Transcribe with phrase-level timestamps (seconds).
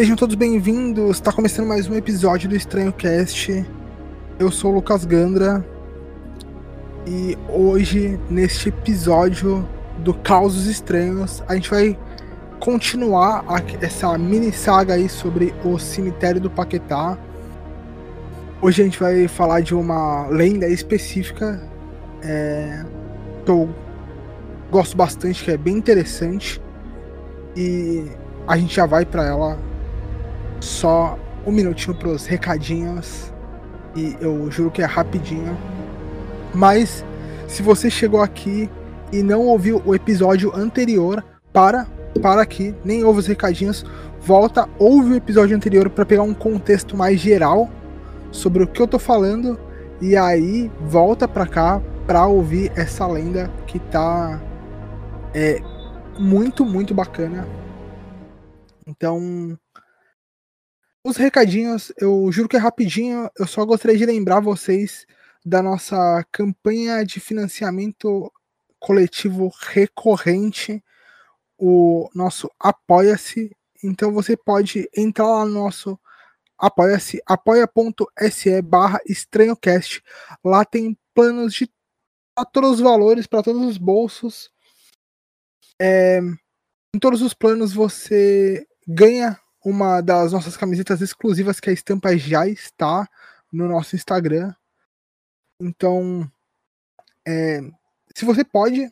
[0.00, 1.16] Sejam todos bem-vindos.
[1.16, 3.66] Está começando mais um episódio do Estranho Cast.
[4.38, 5.62] Eu sou o Lucas Gandra
[7.06, 11.98] e hoje, neste episódio do Causos Estranhos, a gente vai
[12.58, 13.44] continuar
[13.82, 17.18] essa mini saga aí sobre o cemitério do Paquetá.
[18.62, 21.62] Hoje a gente vai falar de uma lenda específica
[22.22, 22.86] é,
[23.44, 23.68] que eu
[24.70, 26.58] gosto bastante, que é bem interessante.
[27.54, 28.06] E
[28.46, 29.69] a gente já vai para ela
[30.60, 33.32] só um minutinho para os recadinhos.
[33.96, 35.56] E eu juro que é rapidinho.
[36.54, 37.04] Mas
[37.48, 38.70] se você chegou aqui
[39.12, 41.86] e não ouviu o episódio anterior, para,
[42.22, 43.84] para aqui, nem ouve os recadinhos,
[44.20, 47.68] volta, ouve o episódio anterior para pegar um contexto mais geral
[48.30, 49.58] sobre o que eu tô falando
[50.00, 54.40] e aí volta para cá para ouvir essa lenda que tá
[55.34, 55.60] é
[56.18, 57.46] muito, muito bacana.
[58.86, 59.58] Então,
[61.04, 65.06] os recadinhos, eu juro que é rapidinho, eu só gostaria de lembrar vocês
[65.44, 68.30] da nossa campanha de financiamento
[68.78, 70.82] coletivo recorrente,
[71.58, 73.50] o nosso Apoia-se.
[73.82, 75.98] Então você pode entrar lá no nosso
[76.58, 80.02] apoia-se, apoia.se barra estranhocast.
[80.44, 81.70] Lá tem planos de
[82.52, 84.50] todos os valores, para todos os bolsos.
[85.80, 86.20] É,
[86.94, 92.46] em todos os planos você ganha uma das nossas camisetas exclusivas que a estampa já
[92.46, 93.08] está
[93.52, 94.54] no nosso Instagram.
[95.60, 96.30] Então,
[97.26, 97.60] é,
[98.14, 98.90] se você pode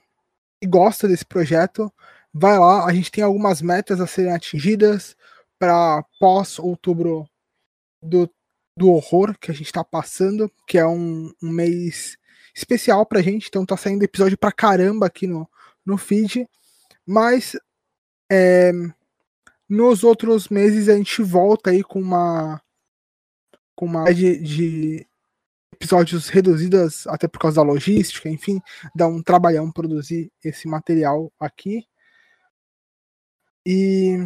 [0.61, 1.93] e gosta desse projeto,
[2.33, 2.85] vai lá.
[2.85, 5.17] A gente tem algumas metas a serem atingidas
[5.59, 7.29] para pós outubro
[8.03, 8.31] do,
[8.77, 12.17] do horror que a gente está passando, que é um, um mês
[12.55, 15.49] especial pra gente, então tá saindo episódio pra caramba aqui no,
[15.85, 16.49] no feed.
[17.07, 17.57] Mas
[18.31, 18.73] é,
[19.69, 22.61] nos outros meses a gente volta aí com uma
[23.75, 25.07] com uma de, de
[25.73, 28.61] episódios reduzidas até por causa da logística, enfim,
[28.95, 31.87] dá um trabalhão produzir esse material aqui.
[33.65, 34.17] E,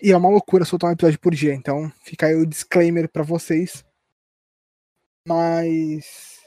[0.00, 3.24] e é uma loucura soltar um episódio por dia, então fica aí o disclaimer para
[3.24, 3.84] vocês.
[5.26, 6.38] Mas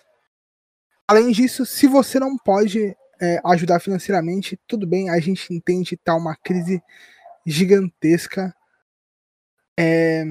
[1.06, 6.16] além disso, se você não pode é, ajudar financeiramente, tudo bem, a gente entende tá
[6.16, 6.82] uma crise
[7.46, 8.54] gigantesca.
[9.80, 10.26] É,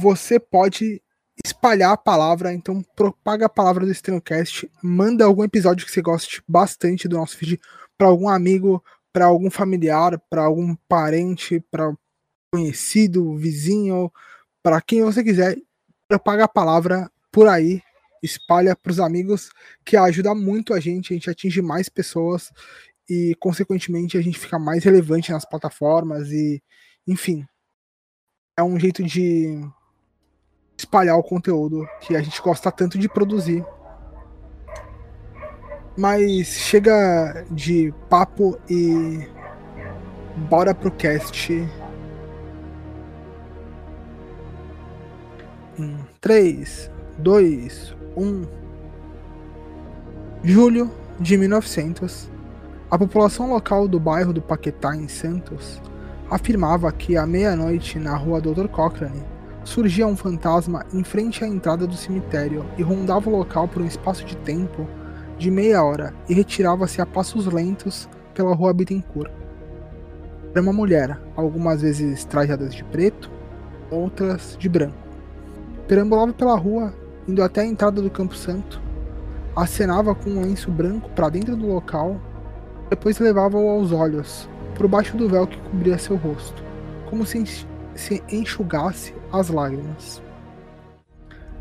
[0.00, 1.02] você pode
[1.44, 6.42] espalhar a palavra, então propaga a palavra do Estranhocast, manda algum episódio que você goste
[6.46, 7.60] bastante do nosso feed
[7.96, 11.94] para algum amigo, para algum familiar, para algum parente, para
[12.52, 14.12] conhecido, vizinho,
[14.62, 15.56] para quem você quiser,
[16.06, 17.82] propaga a palavra por aí,
[18.22, 19.50] espalha para os amigos,
[19.84, 22.52] que ajuda muito a gente, a gente atinge mais pessoas
[23.08, 26.62] e consequentemente a gente fica mais relevante nas plataformas e
[27.06, 27.46] enfim,
[28.56, 29.60] é um jeito de
[30.76, 33.64] espalhar o conteúdo que a gente gosta tanto de produzir.
[35.96, 39.28] Mas chega de papo e
[40.48, 41.52] bora pro cast.
[45.78, 48.46] Em 3, 2, 1.
[50.42, 52.33] Julho de 1900.
[52.94, 55.82] A população local do bairro do Paquetá, em Santos,
[56.30, 58.68] afirmava que à meia-noite, na rua Dr.
[58.68, 59.20] Cochrane,
[59.64, 63.84] surgia um fantasma em frente à entrada do cemitério e rondava o local por um
[63.84, 64.86] espaço de tempo
[65.36, 69.32] de meia hora e retirava-se a passos lentos pela rua Bittencourt.
[70.52, 73.28] Era uma mulher, algumas vezes trajada de preto,
[73.90, 74.94] outras de branco.
[75.88, 76.94] Perambulava pela rua,
[77.26, 78.80] indo até a entrada do Campo Santo,
[79.56, 82.20] acenava com um lenço branco para dentro do local,
[82.90, 86.62] depois levava-o aos olhos, por baixo do véu que cobria seu rosto,
[87.08, 90.22] como se se enxugasse as lágrimas.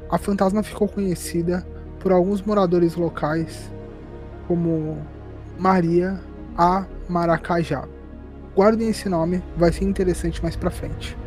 [0.10, 1.66] A fantasma ficou conhecida
[2.00, 3.72] por alguns moradores locais
[4.48, 4.98] como
[5.58, 6.20] Maria
[6.58, 7.88] a Maracajá.
[8.56, 11.18] Guardem esse nome, vai ser interessante mais pra frente.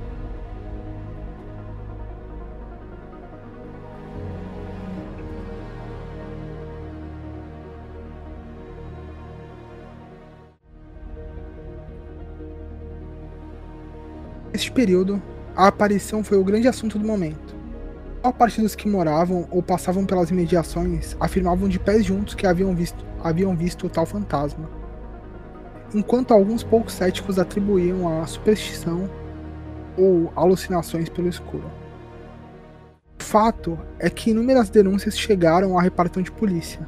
[14.56, 15.23] Neste período,
[15.55, 17.55] a aparição foi o grande assunto do momento.
[18.23, 22.75] A parte dos que moravam ou passavam pelas imediações afirmavam de pés juntos que haviam
[22.75, 24.67] visto, haviam visto o tal fantasma,
[25.94, 29.11] enquanto alguns poucos céticos atribuíam a superstição
[29.94, 31.70] ou alucinações pelo escuro.
[33.20, 36.81] O fato é que inúmeras denúncias chegaram à repartição de polícia,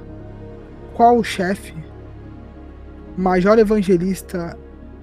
[0.95, 1.75] qual o chefe,
[3.15, 4.57] Major Evangelista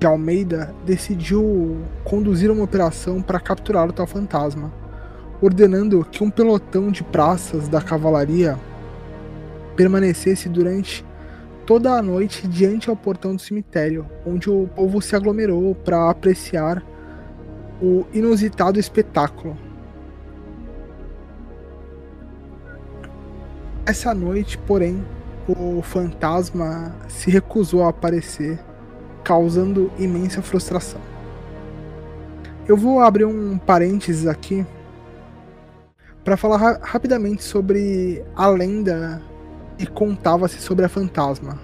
[0.06, 4.72] de Almeida decidiu conduzir uma operação para capturar o tal fantasma,
[5.42, 8.56] ordenando que um pelotão de praças da cavalaria
[9.76, 11.04] permanecesse durante
[11.66, 16.86] toda a noite diante ao portão do cemitério, onde o povo se aglomerou para apreciar
[17.82, 19.58] o inusitado espetáculo.
[23.88, 25.04] Essa noite, porém,
[25.48, 28.60] o fantasma se recusou a aparecer,
[29.26, 31.02] causando imensa frustração.
[32.68, 34.66] Eu vou abrir um parênteses aqui
[36.24, 39.22] para falar ra rapidamente sobre a lenda
[39.78, 41.60] e contava-se sobre a fantasma.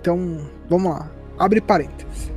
[0.00, 1.10] Então, vamos lá.
[1.38, 2.32] Abre parênteses.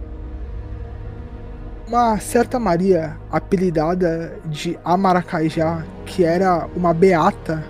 [1.87, 7.63] Uma certa Maria, apelidada de Amaracajá, que era uma beata,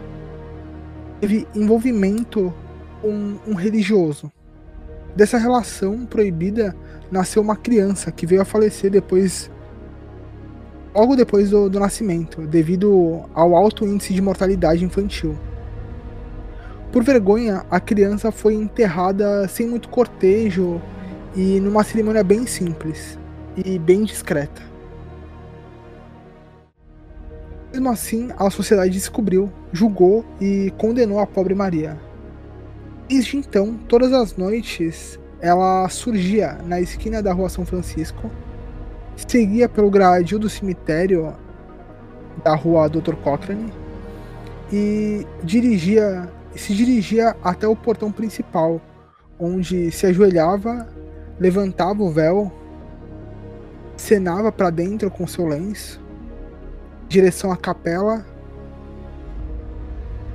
[1.22, 2.54] teve envolvimento
[3.02, 4.32] com um religioso.
[5.20, 6.74] Dessa relação proibida
[7.12, 9.52] nasceu uma criança que veio a falecer depois
[10.96, 15.38] logo depois do, do nascimento, devido ao alto índice de mortalidade infantil.
[16.90, 20.82] Por vergonha, a criança foi enterrada sem muito cortejo
[21.36, 23.20] e numa cerimônia bem simples
[23.58, 24.62] e bem discreta.
[27.74, 32.08] Mesmo assim, a sociedade descobriu, julgou e condenou a pobre Maria.
[33.10, 38.30] Desde então, todas as noites, ela surgia na esquina da rua São Francisco,
[39.16, 41.36] seguia pelo gradil do cemitério
[42.44, 43.16] da rua Dr.
[43.16, 43.74] Cochrane
[44.72, 48.80] e dirigia se dirigia até o portão principal,
[49.40, 50.88] onde se ajoelhava,
[51.40, 52.52] levantava o véu,
[53.98, 56.00] cenava para dentro com seu lenço,
[57.08, 58.24] direção à capela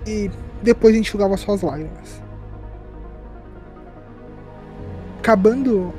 [0.05, 0.29] e
[0.61, 2.24] depois enxugava suas lágrimas.
[5.25, 5.91] Acabando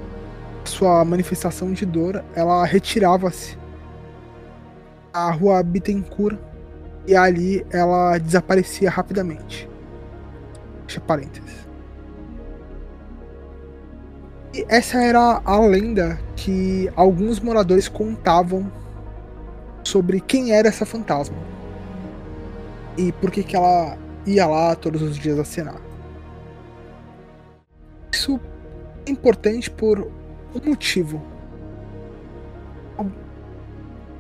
[0.64, 3.58] sua manifestação de dor, ela retirava-se
[5.12, 6.38] à rua Bittencourt
[7.08, 9.68] e ali ela desaparecia rapidamente.
[10.86, 11.68] Fecha parênteses.
[14.54, 18.72] E essa era a lenda que alguns moradores contavam
[19.84, 21.38] sobre quem era essa fantasma.
[22.96, 25.82] E por que, que ela ia lá todos os dias acenar.
[28.14, 28.40] Isso
[29.08, 31.22] importante por um motivo.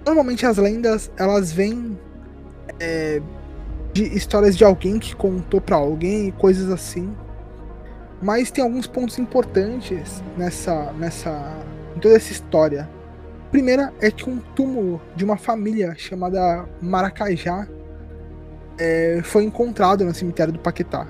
[0.05, 1.97] Normalmente as lendas elas vêm
[2.79, 3.21] é,
[3.91, 7.15] de histórias de alguém que contou para alguém e coisas assim.
[8.21, 11.57] Mas tem alguns pontos importantes nessa nessa
[11.95, 12.89] em toda essa história.
[13.47, 17.67] A primeira é que um túmulo de uma família chamada Maracajá
[18.77, 21.07] é, foi encontrado no cemitério do Paquetá.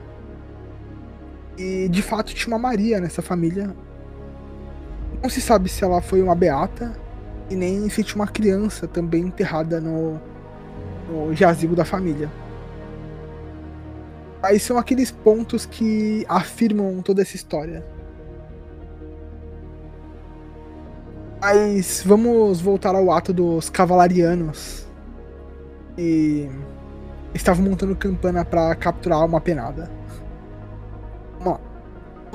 [1.58, 3.76] E de fato tinha uma Maria nessa família.
[5.22, 6.94] Não se sabe se ela foi uma beata
[7.50, 10.20] e nem se tinha uma criança também enterrada no,
[11.10, 12.30] no jazigo da família.
[14.42, 17.84] Aí são aqueles pontos que afirmam toda essa história.
[21.42, 24.86] Mas vamos voltar ao ato dos cavalarianos.
[25.98, 26.50] E
[27.34, 29.90] estavam montando campana para capturar uma penada.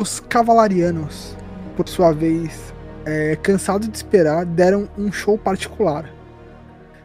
[0.01, 1.37] Os cavalarianos,
[1.77, 2.73] por sua vez,
[3.05, 6.11] é, cansados de esperar, deram um show particular,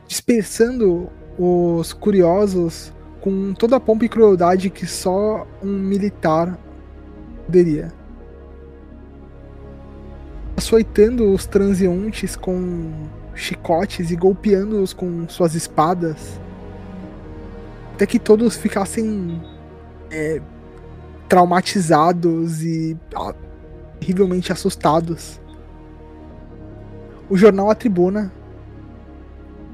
[0.08, 6.58] dispersando os curiosos com toda a pompa e crueldade que só um militar
[7.46, 7.92] poderia.
[10.56, 12.94] Açoitando os transeuntes com
[13.34, 16.40] chicotes e golpeando-os com suas espadas,
[17.94, 19.42] até que todos ficassem
[20.10, 20.42] é,
[21.28, 22.98] traumatizados e
[24.00, 25.40] terrivelmente assustados.
[27.30, 28.32] O jornal A Tribuna,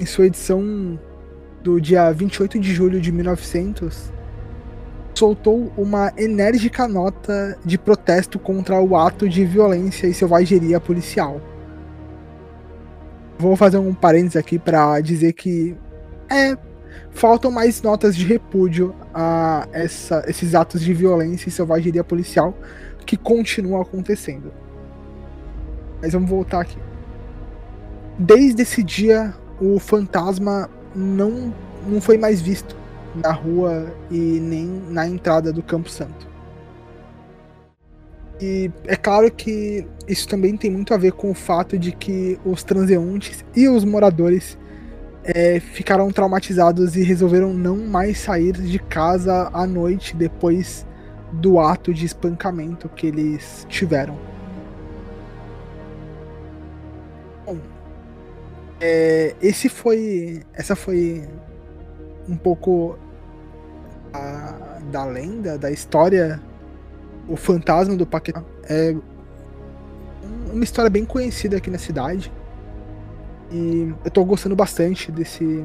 [0.00, 0.98] em sua edição
[1.62, 4.12] do dia 28 de julho de 1900,
[5.14, 11.40] soltou uma enérgica nota de protesto contra o ato de violência e selvageria policial.
[13.38, 15.76] Vou fazer um parênteses aqui para dizer que
[16.30, 16.56] é,
[17.10, 22.56] faltam mais notas de repúdio a essa, esses atos de violência e selvageria policial
[23.04, 24.52] que continuam acontecendo.
[26.00, 26.78] Mas vamos voltar aqui.
[28.18, 31.52] Desde esse dia, o fantasma não,
[31.86, 32.76] não foi mais visto
[33.14, 36.32] na rua e nem na entrada do Campo Santo.
[38.40, 42.38] E é claro que isso também tem muito a ver com o fato de que
[42.44, 44.58] os transeuntes e os moradores
[45.24, 50.86] é, ficaram traumatizados e resolveram não mais sair de casa à noite depois
[51.32, 54.18] do ato de espancamento que eles tiveram.
[57.46, 57.58] Bom,
[58.80, 60.42] é, esse foi.
[60.52, 61.26] Essa foi
[62.28, 62.98] um pouco
[64.12, 66.40] a, da lenda, da história.
[67.28, 68.42] O fantasma do Paquetá.
[68.68, 68.94] É
[70.52, 72.32] uma história bem conhecida aqui na cidade.
[73.52, 75.64] E eu tô gostando bastante desse,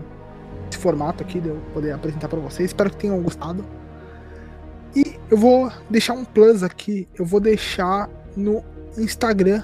[0.65, 2.70] desse formato aqui, de eu poder apresentar para vocês.
[2.70, 3.63] Espero que tenham gostado.
[4.94, 7.08] E eu vou deixar um plus aqui.
[7.17, 8.63] Eu vou deixar no
[8.98, 9.63] Instagram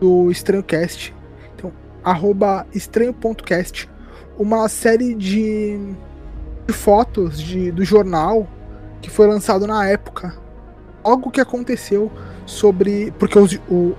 [0.00, 1.14] do EstranhoCast.
[1.54, 3.88] Então, arroba estranho.cast.
[4.38, 5.78] Uma série de,
[6.66, 8.48] de fotos de, do jornal
[9.02, 10.34] que foi lançado na época.
[11.02, 12.10] Algo que aconteceu
[12.46, 13.12] sobre.
[13.18, 13.94] Porque os, o,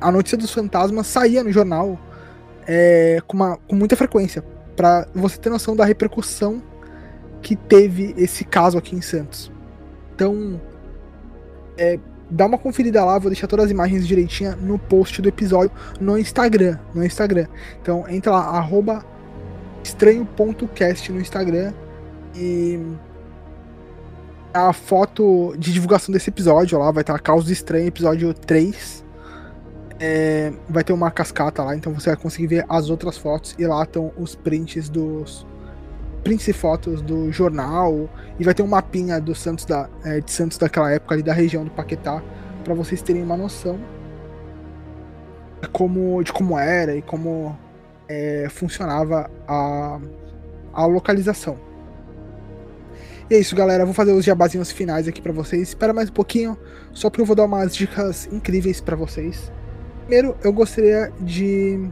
[0.00, 1.98] a notícia dos fantasmas saía no jornal
[2.66, 4.42] é, com, uma, com muita frequência.
[4.76, 6.62] para você ter noção da repercussão
[7.40, 9.50] que teve esse caso aqui em Santos.
[10.14, 10.60] Então,
[11.78, 11.98] é,
[12.30, 16.18] dá uma conferida lá, vou deixar todas as imagens direitinha no post do episódio no
[16.18, 17.46] Instagram, no Instagram.
[17.80, 19.04] Então entra lá
[19.82, 21.72] estranho.cast no Instagram
[22.34, 22.80] e
[24.52, 29.05] a foto de divulgação desse episódio lá vai estar Causa Estranho, episódio 3.
[29.98, 33.66] É, vai ter uma cascata lá, então você vai conseguir ver as outras fotos e
[33.66, 35.46] lá estão os prints dos
[36.22, 40.30] prints e fotos do jornal e vai ter um mapinha do Santos da, é, de
[40.30, 42.22] Santos daquela época ali da região do Paquetá
[42.64, 43.78] para vocês terem uma noção
[45.62, 47.56] de como, de como era e como
[48.08, 50.00] é, funcionava a,
[50.72, 51.56] a localização.
[53.28, 53.84] E é isso, galera.
[53.84, 55.68] vou fazer os jabazinhos finais aqui para vocês.
[55.68, 56.56] Espera mais um pouquinho,
[56.92, 59.50] só porque eu vou dar umas dicas incríveis para vocês.
[60.06, 61.90] Primeiro, eu gostaria de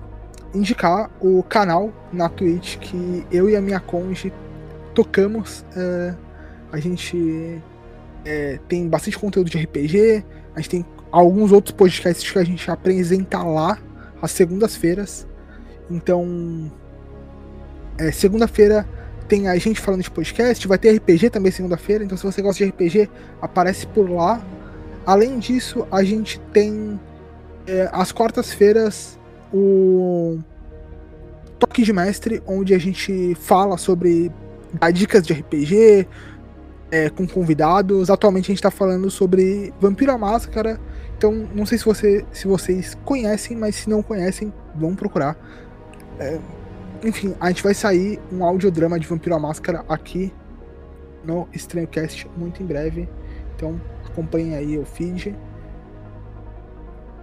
[0.55, 4.33] indicar o canal na Twitch que eu e a minha conge
[4.95, 5.65] tocamos.
[5.77, 6.15] É,
[6.71, 7.61] a gente
[8.25, 12.71] é, tem bastante conteúdo de RPG, a gente tem alguns outros podcasts que a gente
[12.71, 13.79] apresenta lá
[14.23, 15.27] às segundas-feiras.
[15.91, 16.71] Então,
[17.99, 18.87] é, segunda-feira
[19.27, 22.65] tem a gente falando de podcast, vai ter RPG também segunda-feira, então se você gosta
[22.65, 23.11] de RPG,
[23.43, 24.41] aparece por lá.
[25.05, 27.01] Além disso, a gente tem
[27.67, 29.19] é, às quartas-feiras
[29.53, 30.39] o
[31.59, 34.31] Toque de Mestre, onde a gente fala sobre
[34.73, 36.07] dá dicas de RPG
[36.91, 38.11] é, com convidados.
[38.11, 40.81] Atualmente a gente está falando sobre Vampiro à Máscara.
[41.17, 45.37] Então, não sei se, você, se vocês conhecem, mas se não conhecem, vão procurar.
[46.19, 46.39] É,
[47.03, 50.33] enfim, a gente vai sair um audiodrama de Vampiro à Máscara aqui
[51.25, 53.09] no Estranhocast muito em breve.
[53.57, 55.35] Então, acompanhem aí o feed.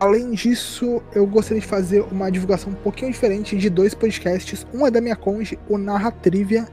[0.01, 4.65] Além disso, eu gostaria de fazer uma divulgação um pouquinho diferente de dois podcasts.
[4.73, 6.67] Um é da minha conge, o Narra Trivia.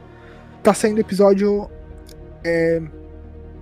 [0.63, 1.69] Tá saindo episódio
[2.43, 2.81] é,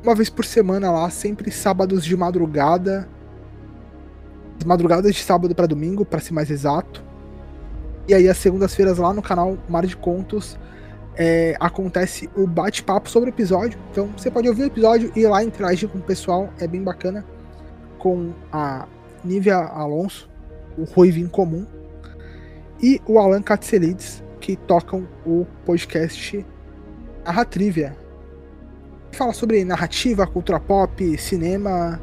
[0.01, 3.09] uma vez por semana lá, sempre sábados de madrugada.
[4.65, 7.03] Madrugadas de sábado para domingo, para ser mais exato.
[8.07, 10.57] E aí, às segundas-feiras, lá no canal Mar de Contos,
[11.13, 13.77] é, acontece o bate-papo sobre o episódio.
[13.91, 16.81] Então, você pode ouvir o episódio e ir lá interagir com o pessoal, é bem
[16.81, 17.25] bacana.
[17.99, 18.87] Com a
[19.27, 20.29] Nívia Alonso,
[20.77, 21.65] o Ruivinho Comum,
[22.81, 26.45] e o Alan Katselides, que tocam o podcast
[27.25, 27.95] Narratrivia.
[29.11, 31.99] Fala sobre narrativa, cultura pop, cinema,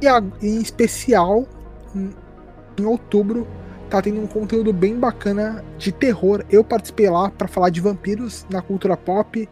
[0.00, 1.46] e a, em especial,
[1.94, 2.10] em,
[2.78, 3.46] em outubro,
[3.88, 6.44] tá tendo um conteúdo bem bacana de terror.
[6.50, 9.48] Eu participei lá para falar de vampiros na cultura pop,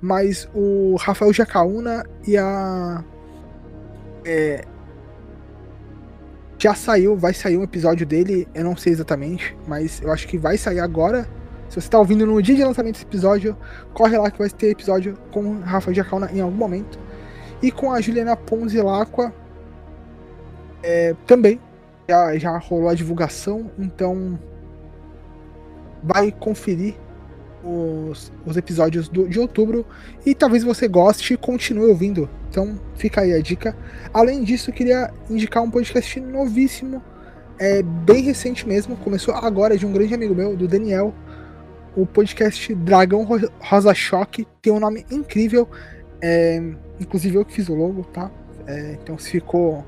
[0.00, 3.02] mas o Rafael Jacaúna e a
[4.24, 4.64] é,
[6.60, 10.36] já saiu, vai sair um episódio dele, eu não sei exatamente, mas eu acho que
[10.36, 11.26] vai sair agora.
[11.70, 13.56] Se você tá ouvindo no dia de lançamento desse episódio,
[13.94, 16.98] corre lá que vai ter episódio com Rafa Jacauna em algum momento.
[17.62, 19.32] E com a Juliana Ponzi Lacqua
[20.82, 21.58] é, também.
[22.08, 24.38] Já, já rolou a divulgação, então
[26.02, 26.96] vai conferir
[27.64, 29.84] os, os episódios do, de outubro
[30.24, 32.28] e talvez você goste e continue ouvindo.
[32.48, 33.76] Então fica aí a dica.
[34.12, 37.02] Além disso, queria indicar um podcast novíssimo,
[37.58, 41.14] é bem recente mesmo, começou agora de um grande amigo meu, do Daniel.
[41.96, 43.26] O podcast Dragão
[43.58, 45.68] Rosa Choque tem um nome incrível.
[46.22, 46.62] É,
[47.00, 48.30] inclusive eu que fiz o logo, tá?
[48.66, 49.84] É, então se ficou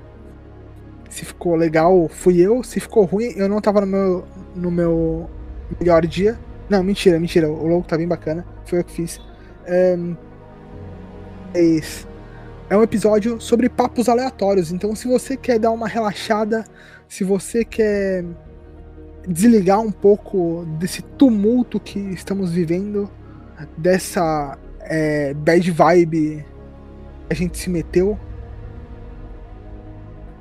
[1.08, 2.62] se ficou legal, fui eu.
[2.62, 4.24] Se ficou ruim, eu não tava no meu,
[4.56, 5.30] no meu
[5.78, 6.38] melhor dia.
[6.72, 7.50] Não, mentira, mentira.
[7.50, 8.46] O logo tá bem bacana.
[8.64, 9.20] Foi eu que fiz.
[9.66, 9.94] É,
[12.70, 14.72] é um episódio sobre papos aleatórios.
[14.72, 16.64] Então, se você quer dar uma relaxada,
[17.06, 18.24] se você quer
[19.28, 23.10] desligar um pouco desse tumulto que estamos vivendo,
[23.76, 26.42] dessa é, bad vibe
[27.28, 28.18] a gente se meteu,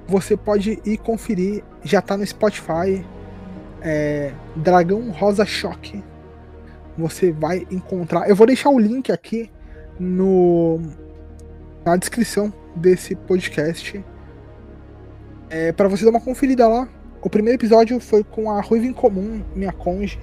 [0.07, 1.61] você pode ir conferir.
[1.83, 3.05] Já tá no Spotify.
[3.81, 6.01] é, Dragão Rosa Choque.
[7.01, 8.29] Você vai encontrar.
[8.29, 9.49] Eu vou deixar o link aqui
[9.99, 10.79] no
[11.83, 14.03] na descrição desse podcast
[15.49, 16.87] é, para você dar uma conferida lá.
[17.21, 20.19] O primeiro episódio foi com a Ruiva em Comum, minha conge.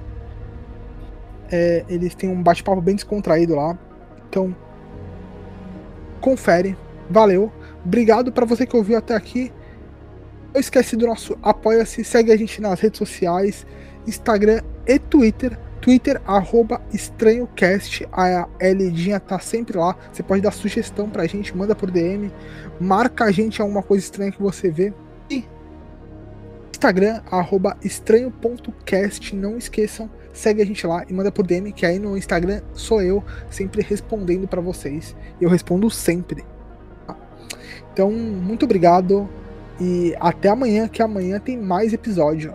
[1.50, 3.78] É, eles têm um bate-papo bem descontraído lá.
[4.28, 4.56] Então,
[6.20, 6.76] confere.
[7.10, 7.52] Valeu.
[7.84, 9.52] Obrigado para você que ouviu até aqui.
[10.52, 13.66] Não esquece do nosso apoia-se, segue a gente nas redes sociais,
[14.06, 15.58] Instagram e Twitter.
[15.80, 19.96] Twitter, arroba estranhocast, a Eldinha tá sempre lá.
[20.12, 22.30] Você pode dar sugestão pra gente, manda por DM,
[22.80, 24.92] marca a gente alguma coisa estranha que você vê.
[25.30, 25.44] E
[26.70, 31.98] Instagram, arroba estranho.cast, não esqueçam, segue a gente lá e manda por DM, que aí
[31.98, 35.16] no Instagram sou eu sempre respondendo para vocês.
[35.40, 36.44] E eu respondo sempre.
[37.92, 39.28] Então, muito obrigado
[39.80, 42.54] e até amanhã, que amanhã tem mais episódio.